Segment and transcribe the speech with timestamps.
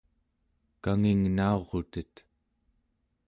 [0.83, 2.13] kangingnaurutet